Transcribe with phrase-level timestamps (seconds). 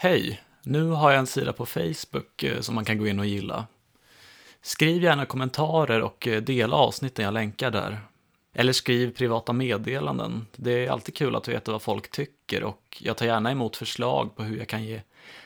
[0.00, 0.40] Hej!
[0.62, 3.66] Nu har jag en sida på Facebook eh, som man kan gå in och gilla.
[4.62, 8.00] Skriv gärna kommentarer och eh, dela avsnitten jag länkar där.
[8.52, 10.46] Eller skriv privata meddelanden.
[10.56, 14.36] Det är alltid kul att veta vad folk tycker och jag tar gärna emot förslag
[14.36, 15.00] på hur jag kan ge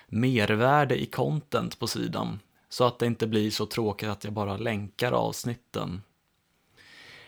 [0.06, 2.40] mervärde i content på sidan.
[2.68, 6.02] Så att det inte blir så tråkigt att jag bara länkar avsnitten.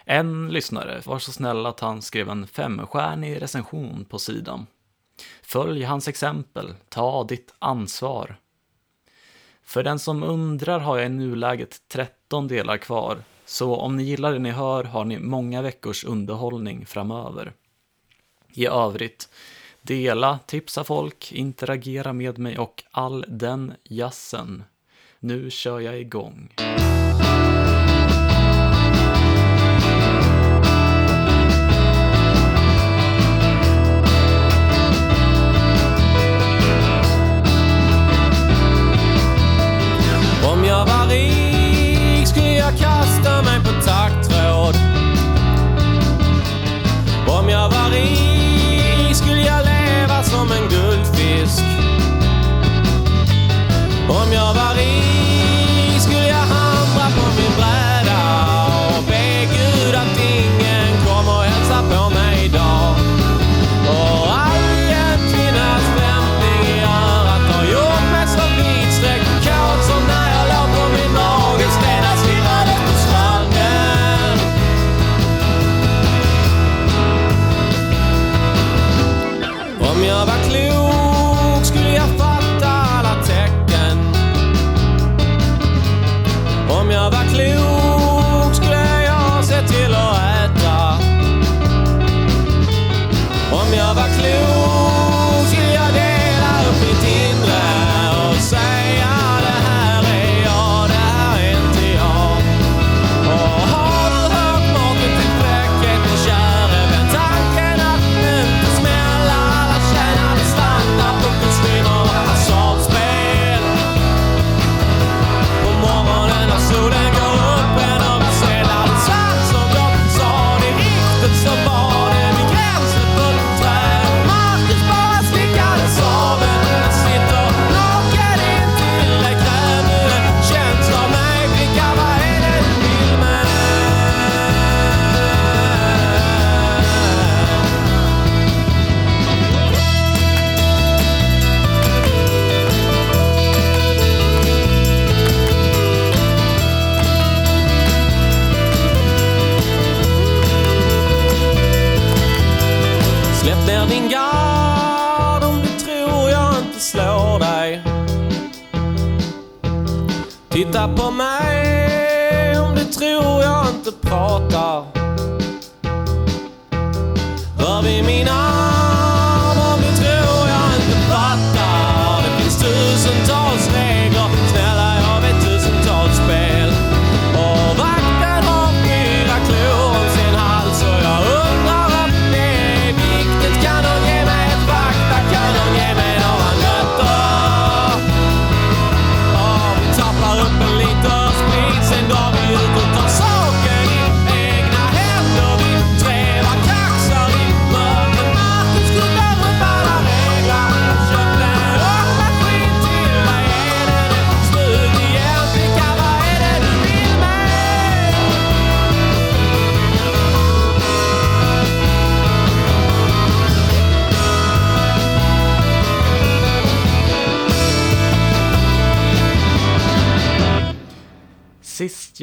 [0.05, 4.67] En lyssnare var så snäll att han skrev en femstjärnig recension på sidan.
[5.43, 8.37] Följ hans exempel, ta ditt ansvar.
[9.63, 14.33] För den som undrar har jag i nuläget 13 delar kvar, så om ni gillar
[14.33, 17.53] det ni hör har ni många veckors underhållning framöver.
[18.53, 19.29] I övrigt,
[19.83, 24.65] dela, tipsa folk, interagera med mig och all den jassen.
[25.19, 26.55] Nu kör jag igång.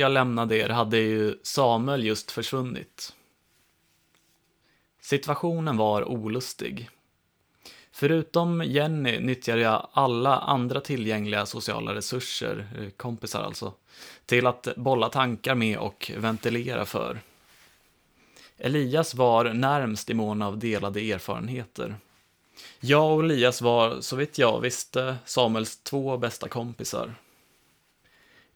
[0.02, 3.14] Jag lämnade er hade ju Samuel just försvunnit.
[5.02, 6.90] Situationen var olustig.
[7.92, 13.74] Förutom Jenny nyttjade jag alla andra tillgängliga sociala resurser, eh, kompisar alltså,
[14.26, 17.20] till att bolla tankar med och ventilera för.
[18.58, 21.96] Elias var närmst i mån av delade erfarenheter.
[22.80, 27.16] Jag och Elias var, så vitt jag visste, Samuels två bästa kompisar.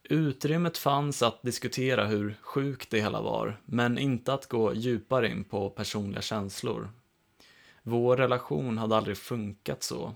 [0.10, 5.44] Utrymmet fanns att diskutera hur sjukt det hela var, men inte att gå djupare in
[5.44, 6.90] på personliga känslor.
[7.84, 10.14] Vår relation hade aldrig funkat så.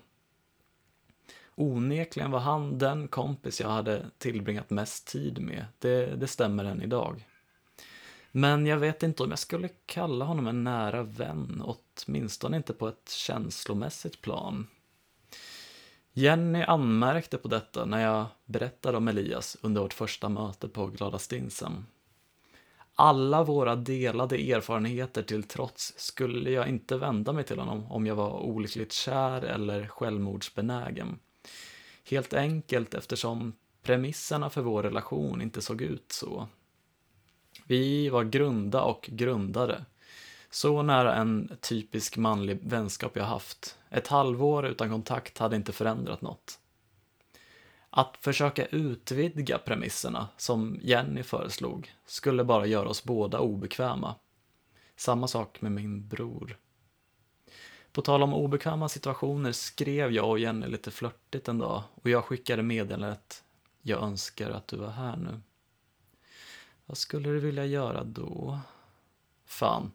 [1.56, 6.82] Onekligen var han den kompis jag hade tillbringat mest tid med, det, det stämmer än
[6.82, 7.28] idag.
[8.32, 12.88] Men jag vet inte om jag skulle kalla honom en nära vän, åtminstone inte på
[12.88, 14.68] ett känslomässigt plan.
[16.20, 21.20] Jenny anmärkte på detta när jag berättade om Elias under vårt första möte på Glada
[21.20, 21.86] Stinsen.
[22.96, 28.16] Alla våra delade erfarenheter till trots skulle jag inte vända mig till honom om jag
[28.16, 31.20] var olyckligt kär eller självmordsbenägen.
[32.10, 36.48] Helt enkelt eftersom premisserna för vår relation inte såg ut så.
[37.66, 39.86] Vi var grunda och grundare.
[40.50, 43.79] Så nära en typisk manlig vänskap jag haft.
[43.90, 46.60] Ett halvår utan kontakt hade inte förändrat något.
[47.90, 54.16] Att försöka utvidga premisserna, som Jenny föreslog, skulle bara göra oss båda obekväma.
[54.96, 56.58] Samma sak med min bror.
[57.92, 62.26] På tal om obekväma situationer skrev jag och Jenny lite flörtigt en dag och jag
[62.26, 63.44] skickade meddelandet
[63.82, 65.40] “Jag önskar att du var här nu”.
[66.86, 68.60] Vad skulle du vilja göra då?
[69.46, 69.92] Fan,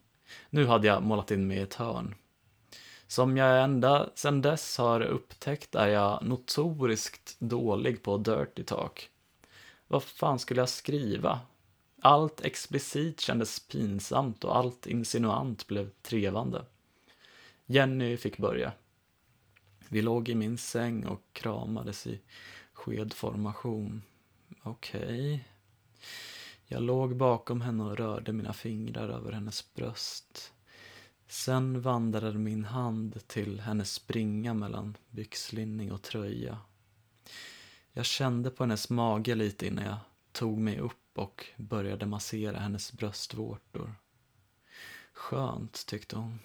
[0.50, 2.14] nu hade jag målat in mig i ett hörn.
[3.14, 9.10] Som jag ända sedan dess har upptäckt är jag notoriskt dålig på dirty talk.
[9.88, 11.40] Vad fan skulle jag skriva?
[12.00, 16.64] Allt explicit kändes pinsamt och allt insinuant blev trevande.
[17.66, 18.72] Jenny fick börja.
[19.88, 22.20] Vi låg i min säng och kramades i
[22.72, 24.02] skedformation.
[24.62, 25.02] Okej.
[25.02, 25.40] Okay.
[26.66, 30.53] Jag låg bakom henne och rörde mina fingrar över hennes bröst.
[31.28, 36.58] Sen vandrade min hand till hennes springa mellan byxlinning och tröja.
[37.92, 39.96] Jag kände på hennes mage lite innan jag
[40.32, 43.94] tog mig upp och började massera hennes bröstvårtor.
[45.12, 46.38] Skönt, tyckte hon.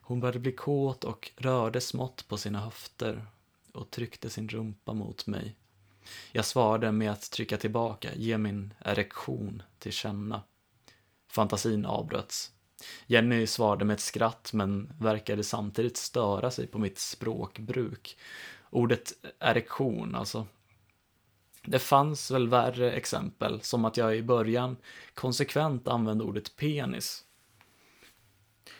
[0.00, 3.26] Hon började bli kåt och rörde smått på sina höfter
[3.72, 5.56] och tryckte sin rumpa mot mig.
[6.32, 10.42] Jag svarade med att trycka tillbaka, ge min erektion till känna.
[11.28, 12.52] Fantasin avbröts.
[13.06, 18.18] Jenny svarade med ett skratt men verkade samtidigt störa sig på mitt språkbruk.
[18.70, 20.46] Ordet erektion, alltså.
[21.64, 24.76] Det fanns väl värre exempel, som att jag i början
[25.14, 27.24] konsekvent använde ordet penis.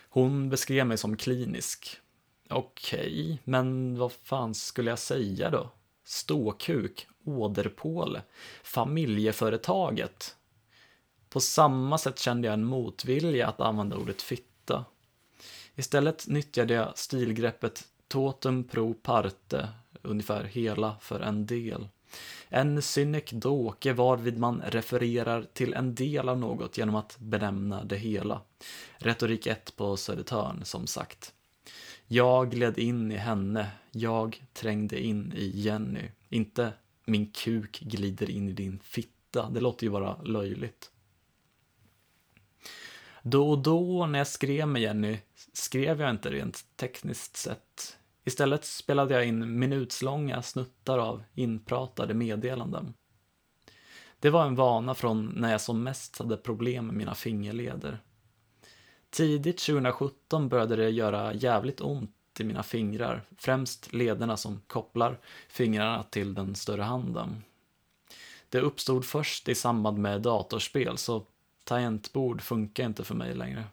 [0.08, 2.00] Hon beskrev mig som klinisk.
[2.50, 5.70] Okej, okay, men vad fan skulle jag säga då?
[6.04, 8.22] Ståkuk, åderpåle,
[8.62, 10.36] familjeföretaget.
[11.30, 14.84] På samma sätt kände jag en motvilja att använda ordet fitta.
[15.74, 19.68] Istället nyttjade jag stilgreppet totem pro parte,
[20.02, 21.88] ungefär hela för en del.
[22.48, 28.40] En synekdoke varvid man refererar till en del av något genom att benämna det hela.
[28.98, 31.32] Retorik 1 på Södertörn, som sagt.
[32.06, 36.10] Jag gled in i henne, jag trängde in i Jenny.
[36.28, 36.72] Inte
[37.04, 40.90] min kuk glider in i din fitta, det låter ju bara löjligt.
[43.22, 45.18] Då och då när jag skrev med Jenny
[45.52, 47.98] skrev jag inte rent tekniskt sett.
[48.24, 52.94] Istället spelade jag in minutslånga snuttar av inpratade meddelanden.
[54.20, 57.98] Det var en vana från när jag som mest hade problem med mina fingerleder.
[59.10, 65.18] Tidigt 2017 började det göra jävligt ont i mina fingrar, främst lederna som kopplar
[65.48, 67.42] fingrarna till den större handen.
[68.48, 71.26] Det uppstod först i samband med datorspel, så
[71.68, 73.64] tangentbord funkar inte för mig längre.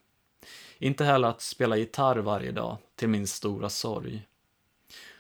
[0.77, 4.27] Inte heller att spela gitarr varje dag, till min stora sorg.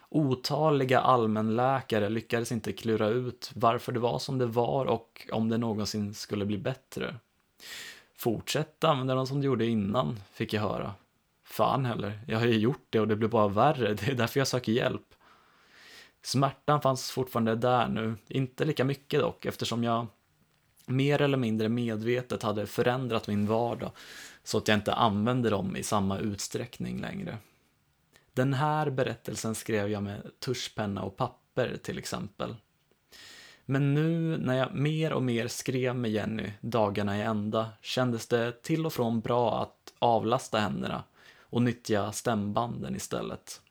[0.09, 5.57] Otaliga allmänläkare lyckades inte klura ut varför det var som det var och om det
[5.57, 7.15] någonsin skulle bli bättre.
[8.15, 10.93] Fortsätt använda dem som du gjorde innan, fick jag höra.
[11.43, 14.39] Fan heller, jag har ju gjort det och det blir bara värre, det är därför
[14.39, 15.15] jag söker hjälp.
[16.21, 20.07] Smärtan fanns fortfarande där nu, inte lika mycket dock eftersom jag
[20.85, 23.91] mer eller mindre medvetet hade förändrat min vardag
[24.43, 27.37] så att jag inte använde dem i samma utsträckning längre.
[28.33, 32.55] Den här berättelsen skrev jag med tuschpenna och papper till exempel.
[33.65, 38.63] Men nu när jag mer och mer skrev med Jenny dagarna i ända kändes det
[38.63, 41.03] till och från bra att avlasta händerna
[41.39, 43.61] och nyttja stämbanden istället.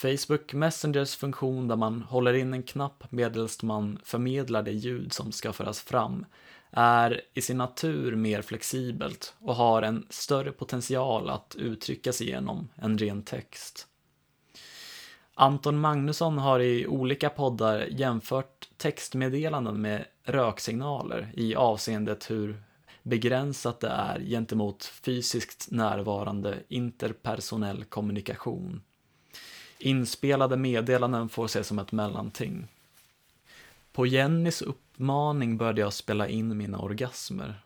[0.00, 5.32] Facebook Messengers funktion där man håller in en knapp medelst man förmedlar det ljud som
[5.32, 6.26] ska föras fram
[6.70, 12.98] är i sin natur mer flexibelt och har en större potential att uttryckas genom än
[12.98, 13.86] ren text.
[15.34, 22.62] Anton Magnusson har i olika poddar jämfört textmeddelanden med röksignaler i avseendet hur
[23.02, 28.82] begränsat det är gentemot fysiskt närvarande interpersonell kommunikation.
[29.80, 32.68] Inspelade meddelanden får ses som ett mellanting.
[33.92, 37.62] På Jennys uppmaning började jag spela in mina orgasmer.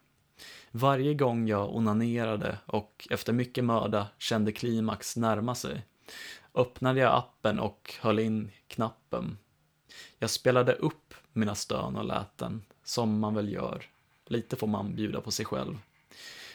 [0.70, 5.82] Varje gång jag onanerade och efter mycket möda kände klimax närma sig
[6.54, 9.38] öppnade jag appen och höll in knappen.
[10.18, 13.84] Jag spelade upp mina stön och läten, som man väl gör.
[14.26, 15.78] Lite får man bjuda på sig själv.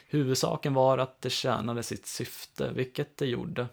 [0.07, 3.67] Huvudsaken var att det tjänade sitt syfte, vilket det gjorde.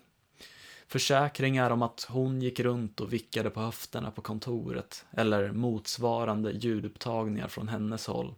[0.88, 7.48] Försäkringar om att hon gick runt och vickade på höfterna på kontoret, eller motsvarande ljudupptagningar
[7.48, 8.34] från hennes håll,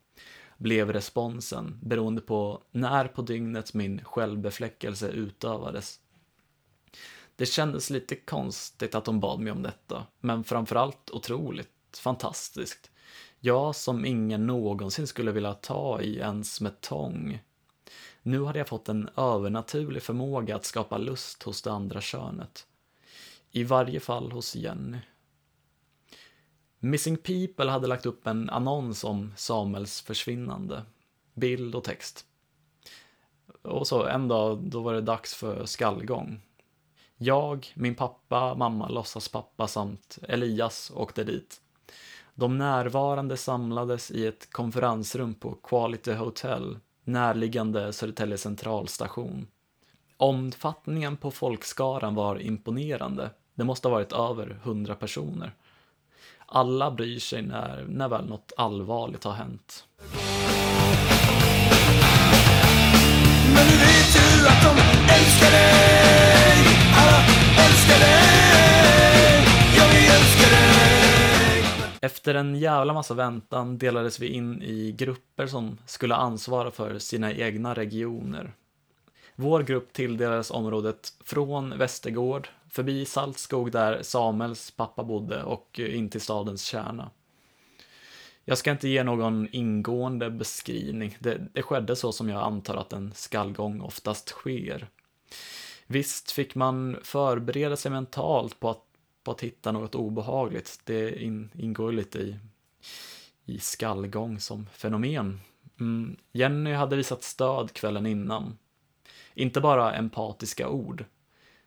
[0.59, 6.00] blev responsen beroende på när på dygnet min självbefläckelse utövades.
[7.37, 12.90] Det kändes lite konstigt att hon bad mig om detta, men framförallt otroligt fantastiskt.
[13.40, 17.40] Jag som ingen någonsin skulle vilja ta i ens med tång.
[18.28, 22.66] Nu hade jag fått en övernaturlig förmåga att skapa lust hos det andra könet.
[23.50, 24.99] I varje fall hos Jenny.
[26.78, 30.82] Missing People hade lagt upp en annons om Samuels försvinnande.
[31.35, 32.25] Bild och text.
[33.62, 36.40] Och så en dag, då var det dags för skallgång.
[37.16, 41.61] Jag, min pappa, mamma, låtsaspappa samt Elias åkte dit.
[42.35, 49.46] De närvarande samlades i ett konferensrum på Quality Hotel, närliggande Södertälje centralstation.
[50.16, 53.30] Omfattningen på folkskaran var imponerande.
[53.54, 55.52] Det måste ha varit över hundra personer.
[56.46, 59.86] Alla bryr sig när, när väl något allvarligt har hänt.
[63.54, 64.82] Men nu vet du att de
[65.14, 67.18] älskar dig Alla
[67.64, 68.48] älskar dig
[72.00, 77.33] Efter en jävla massa väntan delades vi in i grupper som skulle ansvara för sina
[77.33, 78.55] egna regioner.
[79.35, 86.21] Vår grupp tilldelades området från Västergård, förbi Saltskog där Samuels pappa bodde och in till
[86.21, 87.11] stadens kärna.
[88.45, 91.17] Jag ska inte ge någon ingående beskrivning.
[91.21, 94.88] Det, det skedde så som jag antar att en skallgång oftast sker.
[95.87, 98.85] Visst fick man förbereda sig mentalt på att,
[99.30, 100.80] att hitta något obehagligt.
[100.85, 102.37] Det in, ingår lite i,
[103.44, 105.40] i skallgång som fenomen.
[105.80, 108.58] Mm, Jenny hade visat stöd kvällen innan.
[109.35, 111.04] Inte bara empatiska ord.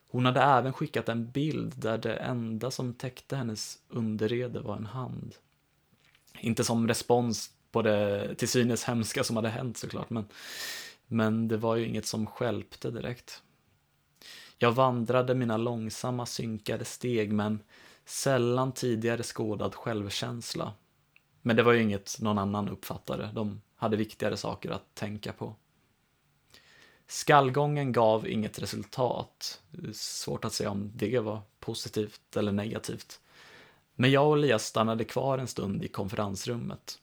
[0.07, 4.85] Hon hade även skickat en bild där det enda som täckte hennes underrede var en
[4.85, 5.35] hand.
[6.39, 10.25] Inte som respons på det till synes hemska som hade hänt såklart, men,
[11.07, 13.43] men det var ju inget som skälpte direkt.
[14.63, 17.63] Jag vandrade mina långsamma synkade steg med en
[18.05, 20.73] sällan tidigare skådad självkänsla.
[21.41, 25.55] Men det var ju inget någon annan uppfattade, de hade viktigare saker att tänka på.
[27.07, 29.61] Skallgången gav inget resultat.
[29.93, 33.19] Svårt att säga om det var positivt eller negativt.
[33.95, 36.99] Men jag och Elias stannade kvar en stund i konferensrummet.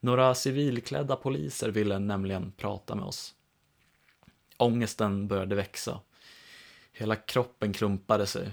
[0.00, 3.34] Några civilklädda poliser ville nämligen prata med oss.
[4.56, 6.00] Ångesten började växa.
[6.98, 8.52] Hela kroppen krumpade sig.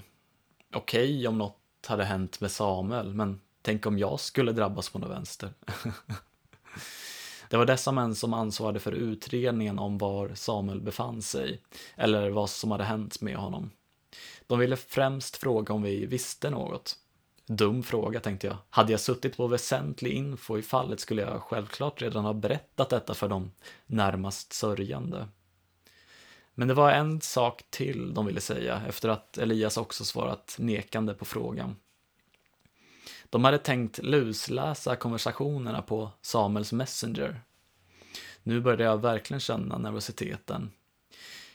[0.73, 5.00] Okej okay, om något hade hänt med Samuel, men tänk om jag skulle drabbas på
[5.00, 5.53] något vänster.
[7.50, 11.62] Det var dessa män som ansvarade för utredningen om var Samuel befann sig,
[11.95, 13.71] eller vad som hade hänt med honom.
[14.47, 16.95] De ville främst fråga om vi visste något.
[17.45, 18.57] Dum fråga, tänkte jag.
[18.69, 23.13] Hade jag suttit på väsentlig info i fallet skulle jag självklart redan ha berättat detta
[23.13, 23.51] för de
[23.85, 25.27] närmast sörjande.
[26.55, 31.13] Men det var en sak till de ville säga, efter att Elias också svarat nekande
[31.13, 31.75] på frågan.
[33.29, 37.41] De hade tänkt lusläsa konversationerna på Samuels Messenger.
[38.43, 40.72] Nu började jag verkligen känna nervositeten.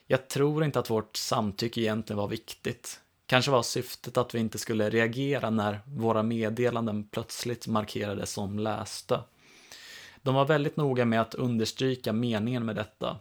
[0.07, 3.00] Jag tror inte att vårt samtycke egentligen var viktigt.
[3.26, 9.25] Kanske var syftet att vi inte skulle reagera när våra meddelanden plötsligt markerades som lästa.
[10.23, 13.17] De var väldigt noga med att understryka meningen med detta.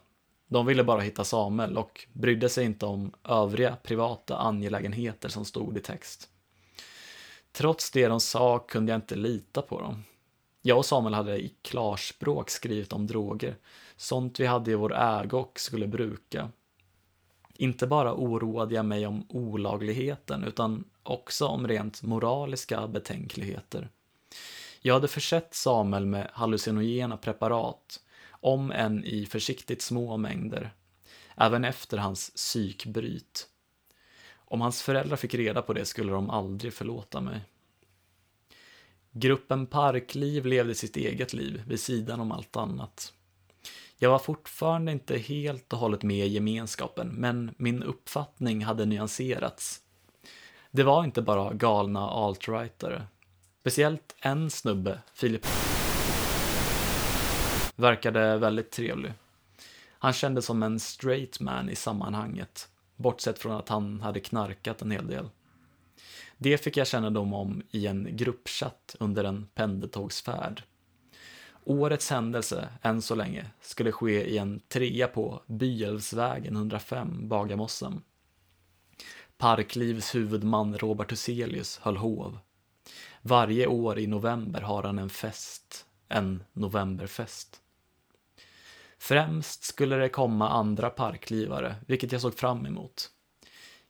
[0.47, 5.77] De ville bara hitta Samuel och brydde sig inte om övriga privata angelägenheter som stod
[5.77, 6.29] i text.
[7.51, 10.03] Trots det de sa kunde jag inte lita på dem.
[10.61, 13.55] Jag och Samuel hade i klarspråk skrivit om droger,
[13.97, 16.49] sånt vi hade i vår ägo och skulle bruka.
[17.53, 23.89] Inte bara oroade jag mig om olagligheten, utan också om rent moraliska betänkligheter.
[24.81, 27.99] Jag hade försett Samuel med hallucinogena preparat,
[28.47, 30.73] om än i försiktigt små mängder,
[31.37, 33.47] även efter hans psykbryt.
[34.35, 37.41] Om hans föräldrar fick reda på det skulle de aldrig förlåta mig.
[39.11, 43.13] Gruppen Parkliv levde sitt eget liv vid sidan om allt annat.
[43.97, 49.81] Jag var fortfarande inte helt och hållet med i gemenskapen, men min uppfattning hade nyanserats.
[50.71, 53.03] Det var inte bara galna alt-rightare.
[53.59, 55.45] Speciellt en snubbe, Filip
[57.77, 59.13] verkade väldigt trevlig.
[60.00, 62.69] Han kändes som en straight man i sammanhanget.
[62.96, 65.29] bortsett från att han hade knarkat en hel del.
[66.38, 70.63] Det fick jag kännedom om i en gruppchatt under en pendeltågsfärd.
[71.63, 78.01] Årets händelse, än så länge, skulle ske i en trea på Byälvsvägen 105, Bagarmossen.
[79.38, 82.39] Parklivs huvudman Robert Huselius höll hov.
[83.22, 87.62] Varje år i november har han en fest, en novemberfest.
[88.97, 93.11] Främst skulle det komma andra parklivare, vilket jag såg fram emot.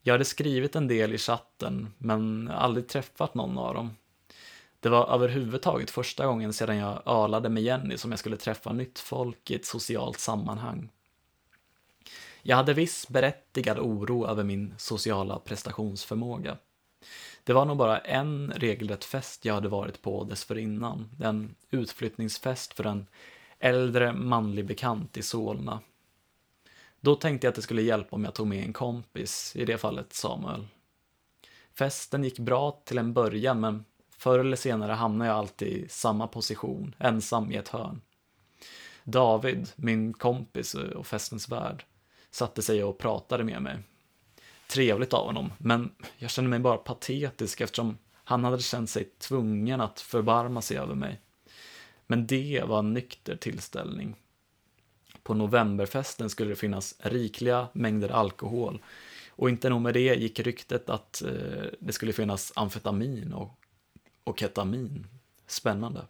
[0.01, 3.95] Jag hade skrivit en del i chatten, men aldrig träffat någon av dem.
[4.79, 8.99] Det var överhuvudtaget första gången sedan jag ölade med Jenny som jag skulle träffa nytt
[8.99, 10.89] folk i ett socialt sammanhang.
[12.41, 16.57] Jag hade viss berättigad oro över min sociala prestationsförmåga.
[17.43, 21.09] Det var nog bara en regelrätt fest jag hade varit på dessförinnan.
[21.21, 23.07] En utflyttningsfest för en
[23.59, 25.79] äldre manlig bekant i Solna.
[27.01, 29.77] Då tänkte jag att det skulle hjälpa om jag tog med en kompis, i det
[29.77, 30.67] fallet Samuel.
[31.73, 33.85] Festen gick bra till en början, men
[34.17, 38.01] förr eller senare hamnade jag alltid i samma position, ensam i ett hörn.
[39.03, 41.85] David, min kompis och festens värd,
[42.31, 43.77] satte sig och pratade med mig.
[44.67, 49.81] Trevligt av honom, men jag kände mig bara patetisk eftersom han hade känt sig tvungen
[49.81, 51.21] att förbarma sig över mig.
[52.07, 54.15] Men det var en nykter tillställning.
[55.23, 58.79] På novemberfesten skulle det finnas rikliga mängder alkohol
[59.29, 63.59] och inte nog med det gick ryktet att eh, det skulle finnas amfetamin och,
[64.23, 65.07] och ketamin.
[65.47, 66.01] Spännande.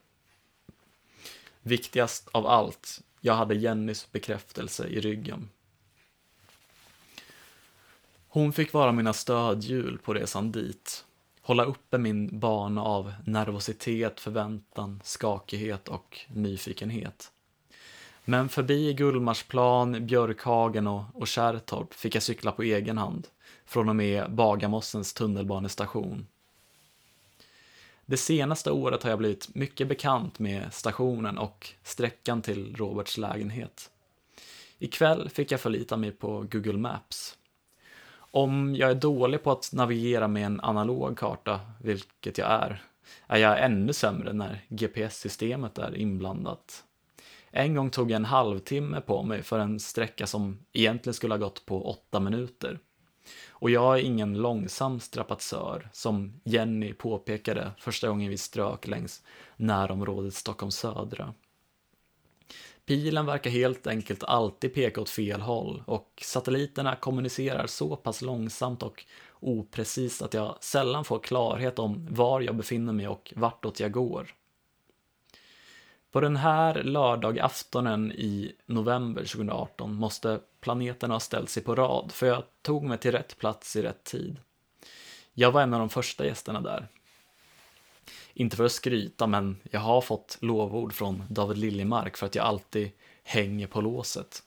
[1.62, 5.50] Viktigast av allt, jag hade Jennys bekräftelse i ryggen.
[8.28, 11.06] Hon fick vara mina stödhjul på resan dit.
[11.48, 17.32] Hålla uppe min bana av nervositet, förväntan, skakighet och nyfikenhet.
[18.26, 23.28] Men förbi Gullmarsplan, Björkhagen och, och Kärrtorp fick jag cykla på egen hand,
[23.66, 26.28] från och med Bagarmossens tunnelbanestation.
[28.06, 33.90] Det senaste året har jag blivit mycket bekant med stationen och sträckan till Roberts lägenhet.
[34.80, 37.37] Ikväll fick jag förlita mig på Google Maps.
[38.32, 42.84] Om jag är dålig på att navigera med en analog karta, vilket jag är,
[43.28, 46.84] är jag ännu sämre när GPS-systemet är inblandat.
[47.52, 51.40] En gång tog jag en halvtimme på mig för en sträcka som egentligen skulle ha
[51.40, 52.80] gått på åtta minuter.
[53.50, 59.24] Och jag är ingen långsam strapatsör, som Jenny påpekade första gången vi strök längs
[59.58, 61.34] närområdet Stockholm södra.
[62.88, 68.84] Pilen verkar helt enkelt alltid peka åt fel håll och satelliterna kommunicerar så pass långsamt
[68.84, 69.06] och
[69.40, 74.34] oprecist att jag sällan får klarhet om var jag befinner mig och vartåt jag går.
[76.12, 82.28] På den här lördagaftonen i november 2018 måste planeterna ha ställt sig på rad, för
[82.28, 84.38] jag tog mig till rätt plats i rätt tid.
[85.34, 86.88] Jag var en av de första gästerna där.
[88.40, 92.46] Inte för att skryta, men jag har fått lovord från David Liljemark för att jag
[92.46, 92.92] alltid
[93.24, 94.44] hänger på låset.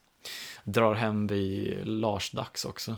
[0.64, 2.96] Drar hem vid Lars-dags också.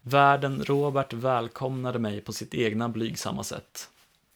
[0.00, 3.88] Värden Robert välkomnade mig på sitt egna blygsamma sätt.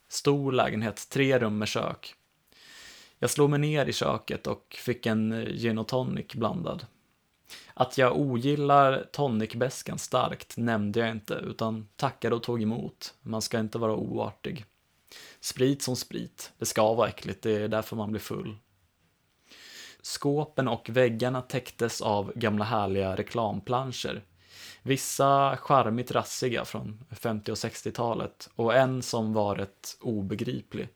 [0.08, 2.14] Stor lägenhet, tre rum med kök.
[3.18, 6.86] Jag slog mig ner i köket och fick en gin och tonic blandad.
[7.74, 13.14] Att jag ogillar tonicbäskan starkt nämnde jag inte, utan tackade och tog emot.
[13.22, 14.66] Man ska inte vara oartig.
[15.42, 18.56] Sprit som sprit, det ska vara äckligt, det är därför man blir full.
[20.02, 24.24] Skåpen och väggarna täcktes av gamla härliga reklamplanscher.
[24.82, 30.88] Vissa charmigt rassiga från 50 och 60-talet och en som var rätt obegriplig.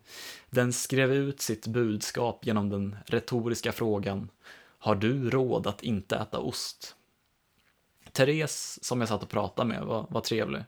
[0.50, 4.30] Den skrev ut sitt budskap genom den retoriska frågan
[4.78, 6.96] Har du råd att inte äta ost?
[8.12, 10.64] Therese, som jag satt och pratade med, var, var trevlig.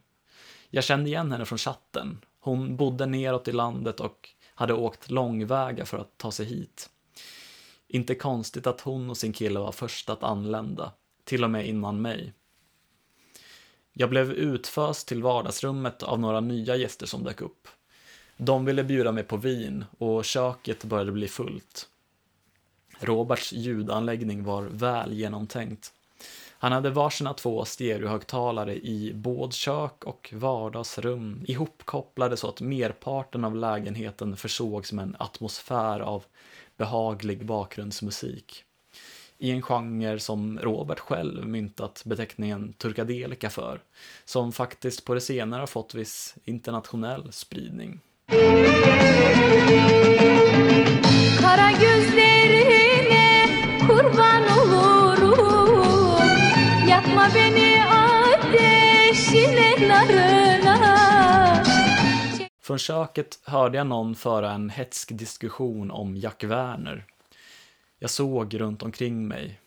[0.70, 2.18] Jag kände igen henne från chatten.
[2.40, 6.90] Hon bodde neråt i landet och hade åkt långväga för att ta sig hit.
[7.88, 10.92] Inte konstigt att hon och sin kille var först att anlända,
[11.24, 12.32] till och med innan mig.
[13.92, 17.68] Jag blev utföst till vardagsrummet av några nya gäster som dök upp.
[18.36, 21.88] De ville bjuda mig på vin och köket började bli fullt.
[23.00, 25.92] Roberts ljudanläggning var väl genomtänkt.
[26.60, 34.36] Han hade varsina två stereohögtalare i bådkök och vardagsrum ihopkopplade så att merparten av lägenheten
[34.36, 36.24] försågs med en atmosfär av
[36.76, 38.64] behaglig bakgrundsmusik
[39.38, 43.80] i en genre som Robert själv myntat beteckningen turkadelika för,
[44.24, 48.00] som faktiskt på det senare har fått viss internationell spridning.
[51.40, 52.37] Kara gözlerine
[62.68, 67.04] Från köket hörde jag någon föra en hetsk diskussion om Jack Werner.
[67.98, 69.60] Jag såg runt omkring mig.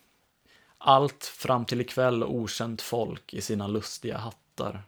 [0.78, 4.84] Allt fram till ikväll okänt folk i sina lustiga hattar.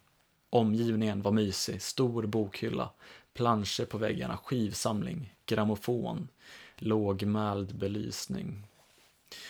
[0.49, 2.89] Omgivningen var mysig, stor bokhylla,
[3.33, 6.27] planscher på väggarna, skivsamling, grammofon,
[6.75, 8.63] lågmäld belysning.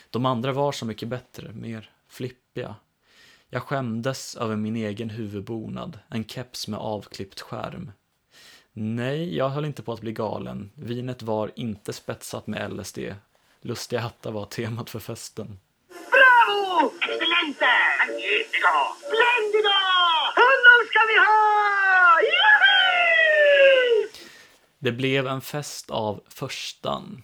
[0.09, 2.75] De andra var så mycket bättre, mer flippiga.
[3.49, 7.91] Jag skämdes över min egen huvudbonad, en keps med avklippt skärm.
[8.75, 10.71] Nej, jag höll inte på att bli galen.
[10.75, 12.99] Vinet var inte spetsat med LSD.
[13.61, 15.59] Lustiga hattar var temat för festen.
[15.87, 16.91] Bravo!
[17.01, 17.65] Excelente!
[17.99, 18.75] Magnifico!
[18.97, 19.77] Splendido!
[20.41, 22.19] Honom ska vi ha!
[22.21, 24.09] Yippee!
[24.79, 27.23] Det blev en fest av förstan.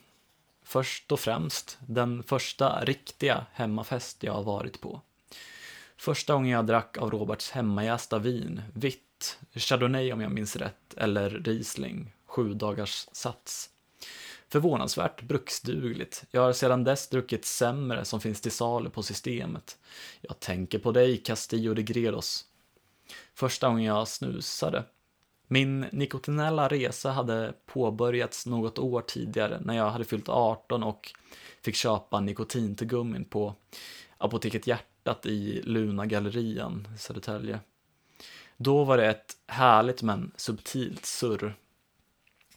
[0.64, 5.02] Först och främst den första riktiga hemmafest jag har varit på.
[6.00, 11.30] Första gången jag drack av Roberts hemmajästa vin, vitt, chardonnay om jag minns rätt, eller
[11.30, 13.70] riesling, sju dagars sats.
[14.48, 16.24] Förvånansvärt bruksdugligt.
[16.32, 19.78] Jag har sedan dess druckit sämre som finns till salu på systemet.
[20.22, 22.46] Jag tänker på dig, Castillo de Gredos.
[23.34, 24.84] Första gången jag snusade.
[25.48, 31.14] Min nikotinella resa hade påbörjats något år tidigare när jag hade fyllt 18 och
[31.62, 33.56] fick köpa nikotintuggummin på
[34.18, 34.89] Apoteket Hjärtat
[35.26, 37.60] i Luna gallerian i Södertälje.
[38.58, 41.56] Då var det ett härligt men subtilt surr.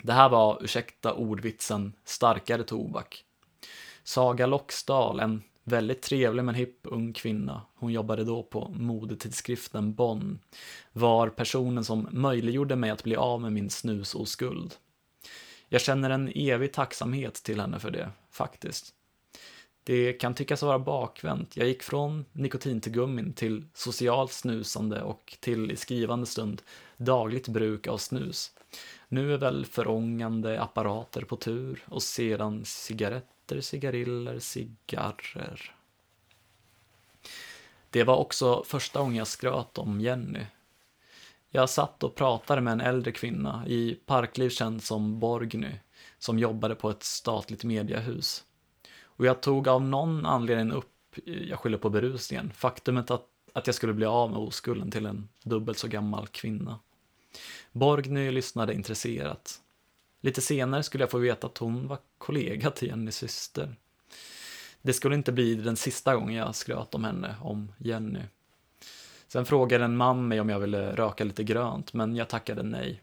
[0.03, 3.25] Det här var, ursäkta ordvitsen, starkare tobak.
[4.05, 10.39] Saga Loxdal, en väldigt trevlig men hipp ung kvinna, hon jobbade då på modetidskriften Bonn,
[10.93, 14.75] var personen som möjliggjorde mig att bli av med min snusoskuld.
[15.69, 18.95] Jag känner en evig tacksamhet till henne för det, faktiskt.
[19.85, 21.57] Det kan tyckas vara bakvänt.
[21.57, 26.63] Jag gick från nikotintuggummin till socialt snusande och till i skrivande stund
[26.97, 28.53] dagligt bruk av snus.
[29.09, 35.75] Nu är väl förångande apparater på tur och sedan cigaretter, cigariller, cigarrer.
[37.91, 40.47] Det var också första gången jag skröt om Jenny.
[41.51, 45.75] Jag satt och pratade med en äldre kvinna i parkliv känd som Borgny,
[46.19, 48.45] som jobbade på ett statligt mediehus.
[49.17, 53.75] Och jag tog av någon anledning upp, jag skyller på berusningen, faktumet att, att jag
[53.75, 56.79] skulle bli av med oskulden till en dubbelt så gammal kvinna.
[57.73, 59.61] Borgny lyssnade intresserat.
[60.21, 63.77] Lite senare skulle jag få veta att hon var kollega till Jennys syster.
[64.83, 68.21] Det skulle inte bli den sista gången jag skröt om henne, om Jenny.
[69.29, 73.03] Sen frågade en man mig om jag ville röka lite grönt, men jag tackade nej.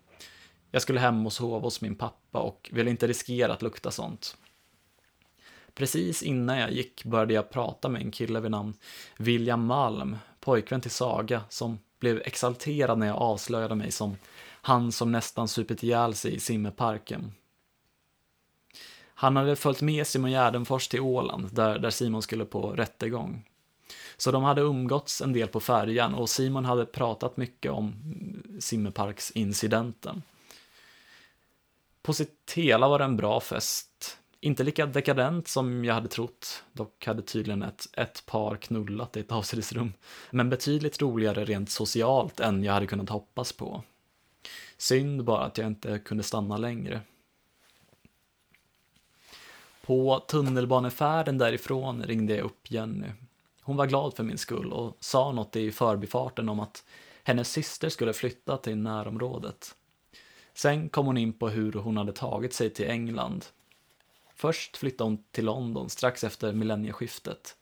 [0.71, 4.37] Jag skulle hem och sova hos min pappa och ville inte riskera att lukta sånt.
[5.79, 8.73] Precis innan jag gick började jag prata med en kille vid namn
[9.17, 14.17] William Malm, pojkvän till Saga, som blev exalterad när jag avslöjade mig som
[14.61, 17.31] han som nästan supit ihjäl sig i simmerparken.
[19.13, 23.45] Han hade följt med Simon Gärdenfors till Åland, där, där Simon skulle på rättegång.
[24.17, 27.93] Så de hade umgåtts en del på färjan och Simon hade pratat mycket om
[28.59, 30.23] simmerparksincidenten.
[32.01, 34.19] På sitt hela var det en bra fest.
[34.41, 39.19] Inte lika dekadent som jag hade trott, dock hade tydligen ett, ett par knullat i
[39.19, 39.93] ett avsidesrum,
[40.31, 43.83] Men betydligt roligare rent socialt än jag hade kunnat hoppas på.
[44.77, 47.01] Synd bara att jag inte kunde stanna längre.
[49.85, 53.07] På tunnelbanefärden därifrån ringde jag upp Jenny.
[53.61, 56.83] Hon var glad för min skull och sa något i förbifarten om att
[57.23, 59.75] hennes syster skulle flytta till närområdet.
[60.53, 63.45] Sen kom hon in på hur hon hade tagit sig till England.
[64.39, 67.55] Först flyttade hon till London strax efter millennieskiftet.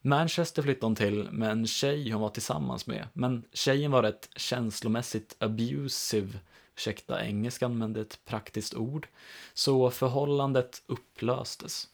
[0.00, 4.28] Manchester flyttade hon till med en tjej hon var tillsammans med, men tjejen var rätt
[4.36, 6.38] känslomässigt abusive,
[6.76, 9.08] ursäkta engelskan men det är ett praktiskt ord,
[9.54, 11.88] så förhållandet upplöstes.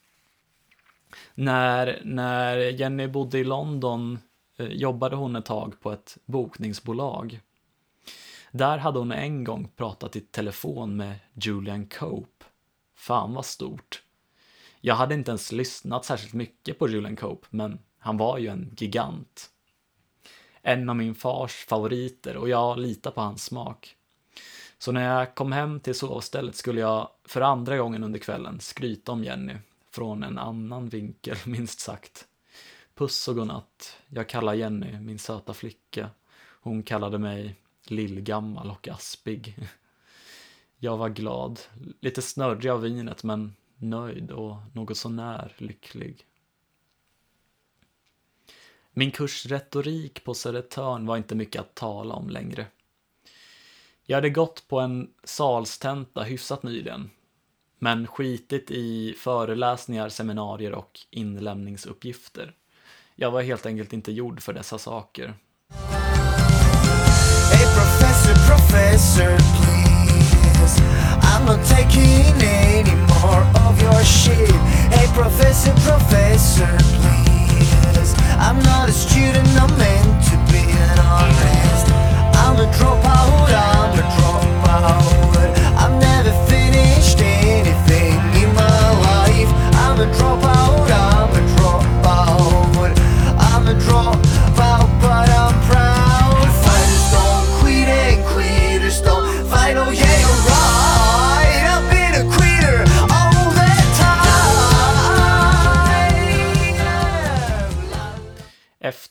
[1.35, 4.19] När, när Jenny bodde i London
[4.57, 7.41] eh, jobbade hon ett tag på ett bokningsbolag.
[8.51, 12.45] Där hade hon en gång pratat i telefon med Julian Cope.
[12.95, 14.03] Fan vad stort.
[14.81, 18.75] Jag hade inte ens lyssnat särskilt mycket på Julian Cope, men han var ju en
[18.77, 19.51] gigant.
[20.63, 23.97] En av min fars favoriter och jag litar på hans smak.
[24.79, 29.13] Så när jag kom hem till sovstället skulle jag för andra gången under kvällen skryta
[29.13, 29.55] om Jenny
[29.91, 32.27] från en annan vinkel, minst sagt.
[32.95, 33.97] Puss och godnatt.
[34.09, 36.11] Jag kallar Jenny min söta flicka.
[36.61, 39.57] Hon kallade mig lillgammal och aspig.
[40.81, 41.61] Jag var glad,
[42.01, 46.25] lite snörrig av vinet men nöjd och något sånär lycklig.
[48.93, 52.67] Min kurs retorik på Södertörn var inte mycket att tala om längre.
[54.07, 57.11] Jag hade gått på en salstenta hyfsat nyligen,
[57.79, 62.55] men skitit i föreläsningar, seminarier och inlämningsuppgifter.
[63.15, 65.35] Jag var helt enkelt inte gjord för dessa saker.
[67.53, 69.39] Hey professor, professor,
[70.69, 71.28] please.
[71.39, 74.51] I'm not taking any more of your shit.
[74.91, 76.67] Hey professor, professor,
[76.99, 78.13] please.
[78.41, 81.87] I'm not a student, I'm meant to be an honest.
[82.43, 85.08] I'm a dropout, I'm a dropout.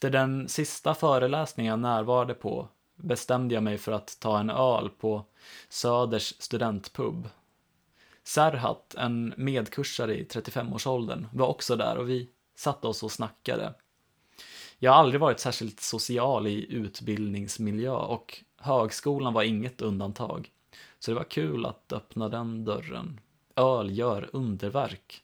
[0.07, 4.89] Efter den sista föreläsningen jag närvarade på bestämde jag mig för att ta en öl
[4.89, 5.25] på
[5.69, 7.29] Söders studentpub.
[8.23, 13.73] Serhat, en medkursare i 35-årsåldern, var också där och vi satte oss och snackade.
[14.79, 20.51] Jag har aldrig varit särskilt social i utbildningsmiljö och högskolan var inget undantag.
[20.99, 23.19] Så det var kul att öppna den dörren.
[23.55, 25.23] Öl gör underverk.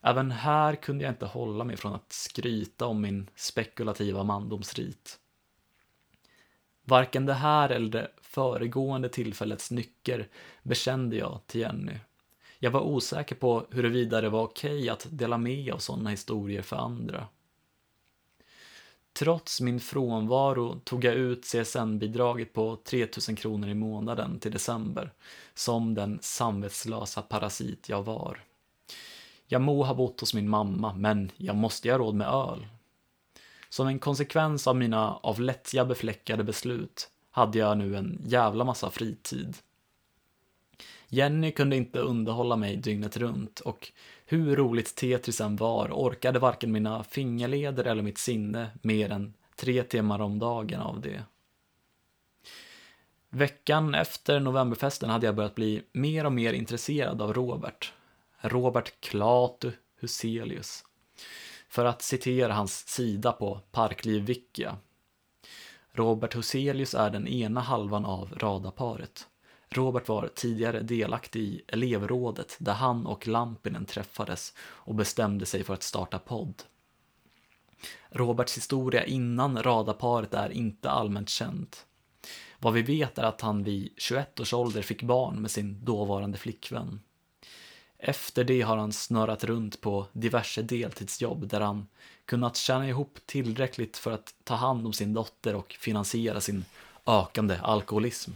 [0.00, 5.18] Även här kunde jag inte hålla mig från att skryta om min spekulativa mandomsrit.
[6.84, 10.28] Varken det här eller det föregående tillfällets nycker
[10.62, 11.98] bekände jag till Jenny.
[12.58, 16.76] Jag var osäker på huruvida det var okej att dela med av sådana historier för
[16.76, 17.28] andra.
[19.12, 25.12] Trots min frånvaro tog jag ut CSN-bidraget på 3000 kronor i månaden till december,
[25.54, 28.44] som den samvetslösa parasit jag var.
[29.50, 32.66] Jag må ha bott hos min mamma, men jag måste ju ha råd med öl.
[33.68, 38.90] Som en konsekvens av mina av lättja befläckade beslut hade jag nu en jävla massa
[38.90, 39.56] fritid.
[41.08, 43.92] Jenny kunde inte underhålla mig dygnet runt och
[44.26, 49.82] hur roligt Tetris än var orkade varken mina fingerleder eller mitt sinne mer än tre
[49.82, 51.22] timmar om dagen av det.
[53.30, 57.92] Veckan efter novemberfesten hade jag börjat bli mer och mer intresserad av Robert.
[58.40, 60.84] Robert Klatu Huselius.
[61.68, 64.76] För att citera hans sida på Parkliv Wikia.
[65.92, 69.28] Robert Huselius är den ena halvan av radarparet.
[69.68, 75.74] Robert var tidigare delaktig i elevrådet där han och Lampinen träffades och bestämde sig för
[75.74, 76.62] att starta podd.
[78.10, 81.76] Roberts historia innan radarparet är inte allmänt känd.
[82.58, 86.38] Vad vi vet är att han vid 21 års ålder fick barn med sin dåvarande
[86.38, 87.00] flickvän.
[87.98, 91.86] Efter det har han snurrat runt på diverse deltidsjobb där han
[92.24, 96.64] kunnat tjäna ihop tillräckligt för att ta hand om sin dotter och finansiera sin
[97.06, 98.30] ökande alkoholism.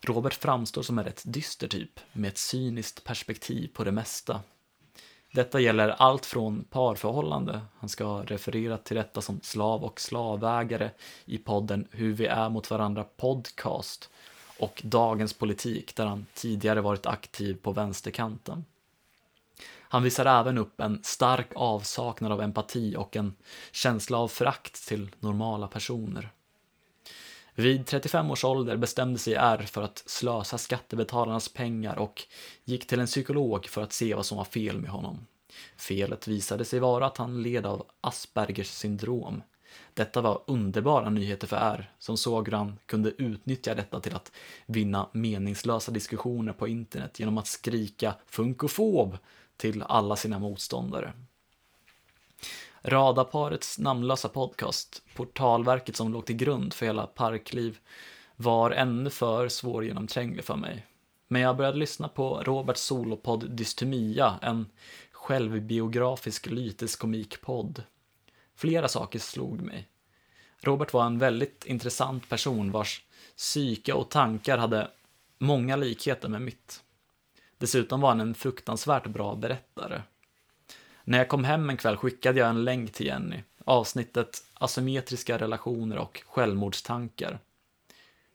[0.00, 4.40] Robert framstår som en rätt dyster typ med ett cyniskt perspektiv på det mesta.
[5.32, 10.90] Detta gäller allt från parförhållande, han ska referera till detta som slav och slavägare
[11.24, 14.10] i podden Hur vi är mot varandra podcast
[14.62, 18.64] och Dagens politik där han tidigare varit aktiv på vänsterkanten.
[19.78, 23.34] Han visar även upp en stark avsaknad av empati och en
[23.72, 26.30] känsla av förakt till normala personer.
[27.54, 32.22] Vid 35 års ålder bestämde sig R för att slösa skattebetalarnas pengar och
[32.64, 35.26] gick till en psykolog för att se vad som var fel med honom.
[35.76, 39.42] Felet visade sig vara att han led av Aspergers syndrom.
[39.94, 44.32] Detta var underbara nyheter för R, som såg hur han kunde utnyttja detta till att
[44.66, 49.18] vinna meningslösa diskussioner på internet genom att skrika funkofob
[49.56, 51.12] till alla sina motståndare.
[52.82, 57.78] Radarparets namnlösa podcast, portalverket som låg till grund för hela Parkliv,
[58.36, 60.86] var ännu för svårgenomtränglig för mig.
[61.28, 64.66] Men jag började lyssna på Roberts solopodd Dystemia, en
[65.12, 67.82] självbiografisk lyteskomikpodd.
[68.54, 69.88] Flera saker slog mig.
[70.60, 73.04] Robert var en väldigt intressant person vars
[73.36, 74.90] psyke och tankar hade
[75.38, 76.82] många likheter med mitt.
[77.58, 80.02] Dessutom var han en fruktansvärt bra berättare.
[81.04, 85.98] När jag kom hem en kväll skickade jag en länk till Jenny, avsnittet Asymmetriska relationer
[85.98, 87.38] och självmordstankar.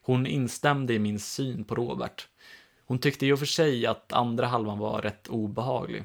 [0.02, 2.28] Hon instämde i min syn på Robert.
[2.86, 6.04] Hon tyckte i och för sig att andra halvan var rätt obehaglig.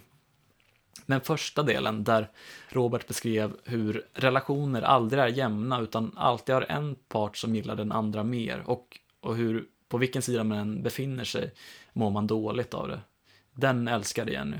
[1.06, 2.30] Men första delen, där
[2.68, 7.92] Robert beskrev hur relationer aldrig är jämna utan alltid har en part som gillar den
[7.92, 11.52] andra mer och, och hur på vilken sida man än befinner sig
[11.92, 13.00] mår man dåligt av det.
[13.52, 14.56] Den älskade Jenny.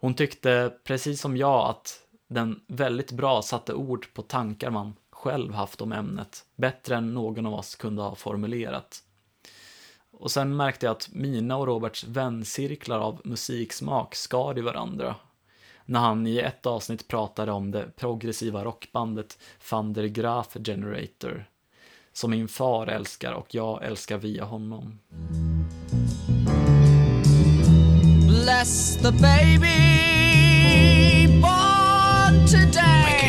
[0.00, 5.54] Hon tyckte, precis som jag, att den väldigt bra satte ord på tankar man själv
[5.54, 9.02] haft om ämnet, bättre än någon av oss kunde ha formulerat.
[10.18, 15.14] Och sen märkte jag att mina och Roberts väncirklar av musiksmak skar i varandra.
[15.84, 19.38] När han i ett avsnitt pratade om det progressiva rockbandet
[19.70, 21.44] Van der Graaf Generator,
[22.12, 24.98] som min far älskar och jag älskar via honom.
[28.28, 30.14] Bless the baby
[31.40, 33.24] born today.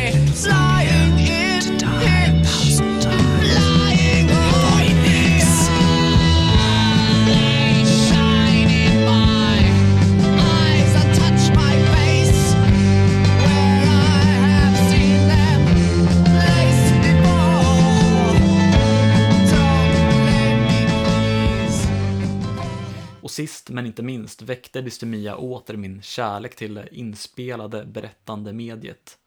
[23.36, 29.18] Sist men inte minst väckte dystemia åter min kärlek till det inspelade berättande mediet.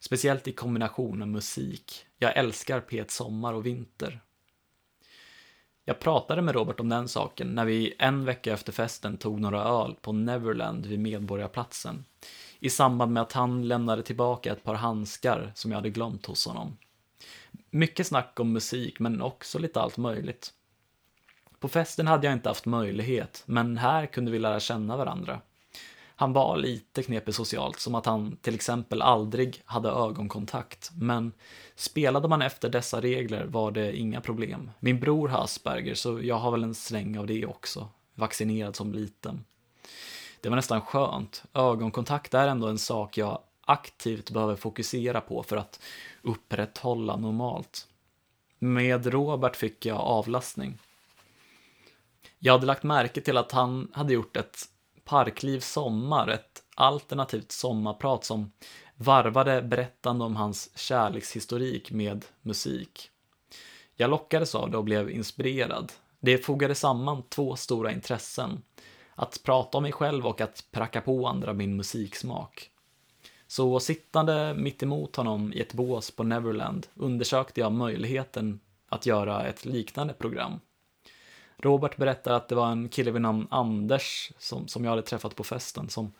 [0.00, 2.06] Speciellt i kombination med musik.
[2.18, 4.20] Jag älskar Pet Sommar och Vinter.
[5.84, 9.64] Jag pratade med Robert om den saken när vi en vecka efter festen tog några
[9.64, 12.04] öl på Neverland vid Medborgarplatsen.
[12.58, 16.46] I samband med att han lämnade tillbaka ett par handskar som jag hade glömt hos
[16.46, 16.76] honom.
[17.70, 20.52] Mycket snack om musik men också lite allt möjligt.
[21.60, 25.40] På festen hade jag inte haft möjlighet, men här kunde vi lära känna varandra.
[26.18, 31.32] Han var lite knepig socialt, som att han till exempel aldrig hade ögonkontakt, men
[31.74, 34.70] spelade man efter dessa regler var det inga problem.
[34.80, 38.92] Min bror har Asperger, så jag har väl en släng av det också, vaccinerad som
[38.92, 39.44] liten.
[40.40, 41.42] Det var nästan skönt.
[41.54, 45.80] Ögonkontakt är ändå en sak jag aktivt behöver fokusera på för att
[46.22, 47.88] upprätthålla normalt.
[48.58, 50.78] Med Robert fick jag avlastning.
[52.38, 54.58] Jag hade lagt märke till att han hade gjort ett
[55.04, 58.52] Parkliv Sommar, ett alternativt sommarprat som
[58.96, 63.10] varvade berättande om hans kärlekshistorik med musik.
[63.96, 65.92] Jag lockades av det och blev inspirerad.
[66.20, 68.62] Det fogade samman två stora intressen.
[69.14, 72.70] Att prata om mig själv och att pracka på andra min musiksmak.
[73.46, 79.46] Så sittande mitt emot honom i ett bås på Neverland undersökte jag möjligheten att göra
[79.46, 80.60] ett liknande program.
[81.58, 85.36] Robert berättar att det var en kille vid namn Anders som, som jag hade träffat
[85.36, 86.12] på festen som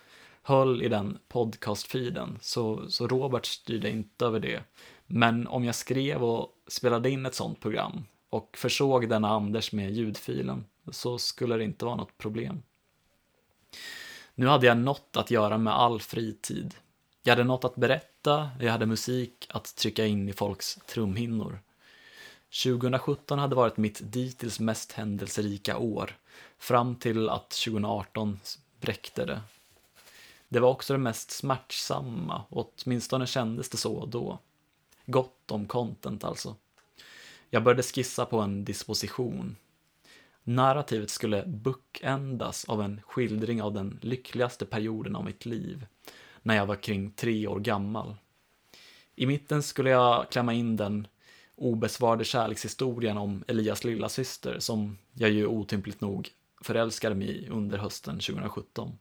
[0.42, 4.62] höll i den podcastfiden, så, så Robert styrde inte över det.
[5.06, 9.92] Men om jag skrev och spelade in ett sånt program och försåg denna Anders med
[9.92, 12.62] ljudfilen så skulle det inte vara något problem.
[14.34, 16.74] Nu hade jag något att göra med all fritid.
[17.22, 21.60] Jag hade något att berätta, jag hade musik att trycka in i folks trumhinnor.
[22.50, 26.16] 2017 hade varit mitt dittills mest händelserika år,
[26.58, 28.40] fram till att 2018
[28.80, 29.40] bräckte det.
[30.48, 34.38] Det var också det mest smärtsamma, åtminstone kändes det så då.
[35.06, 36.56] Gott om content alltså.
[37.50, 39.56] Jag började skissa på en disposition.
[40.44, 45.86] Narrativet skulle bookändas av en skildring av den lyckligaste perioden av mitt liv,
[46.42, 48.14] när jag var kring tre år gammal.
[49.14, 51.06] I mitten skulle jag klämma in den
[51.56, 58.14] obesvarade kärlekshistorien om Elias lillasyster som jag ju otympligt nog förälskade mig i under hösten
[58.14, 58.98] 2017.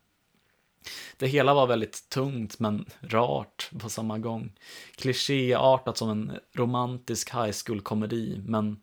[1.18, 4.52] Det hela var väldigt tungt men rart på samma gång.
[4.96, 8.82] Klichéartat som en romantisk high school-komedi men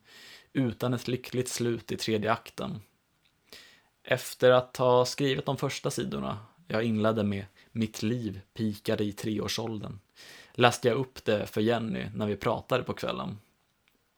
[0.53, 2.81] utan ett lyckligt slut i tredje akten.
[4.05, 9.99] Efter att ha skrivit de första sidorna, jag inledde med Mitt liv pikade i treårsåldern,
[10.53, 13.39] läste jag upp det för Jenny när vi pratade på kvällen.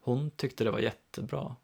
[0.04, 1.56] Hon tyckte det var jättebra.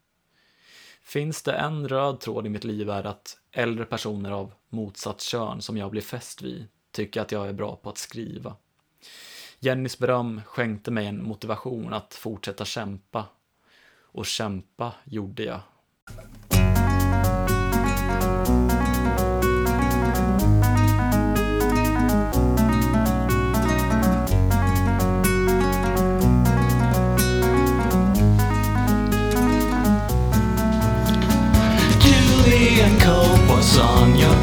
[1.02, 5.62] Finns det en röd tråd i mitt liv är att äldre personer av motsatt kön
[5.62, 8.56] som jag blir fäst vid tycker att jag är bra på att skriva.
[9.58, 13.26] Jennys beröm skänkte mig en motivation att fortsätta kämpa.
[14.12, 15.60] Och kämpa gjorde jag.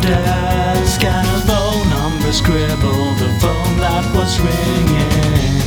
[0.08, 5.58] Desk and a phone number scribbled, the phone that was ringing.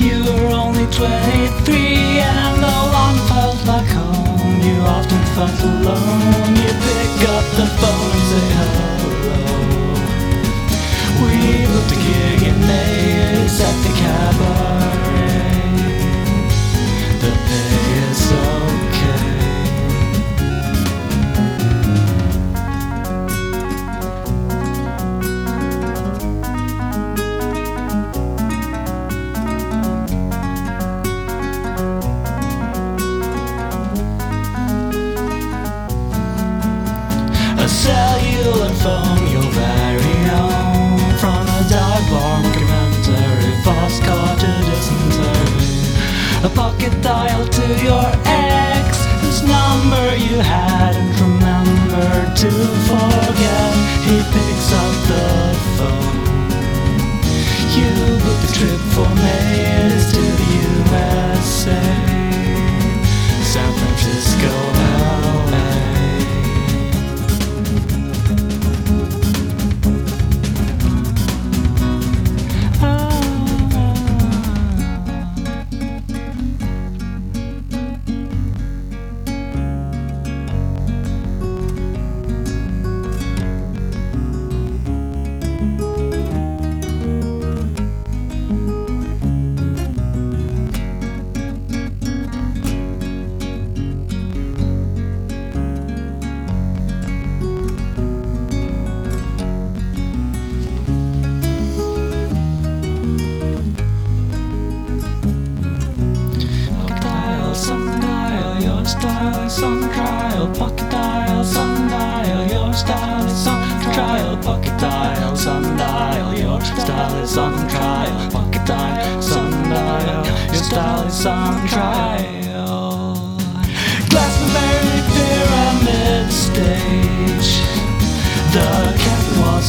[0.00, 6.56] You were only 23 and no one felt like home, you often felt alone.
[6.62, 8.96] You pick up the phone and say hello.
[11.22, 11.32] We
[11.70, 14.85] booked a gig in Mays at the cabaret.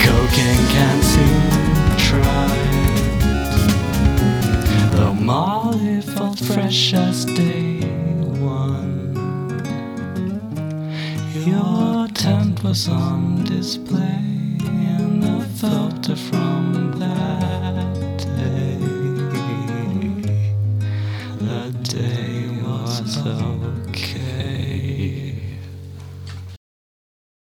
[0.03, 1.51] Cocaine can seem
[2.07, 2.77] tried.
[4.93, 7.79] Though Molly felt fresh as day
[8.39, 9.13] one,
[11.45, 14.06] your tent was on display.